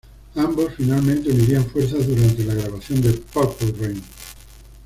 Ambos 0.35 0.73
finalmente 0.73 1.29
unirían 1.29 1.63
fuerzas 1.67 2.07
durante 2.07 2.43
las 2.43 2.55
grabaciones 2.55 3.03
de 3.03 3.13
"Purple 3.19 3.71
Rain". 3.79 4.03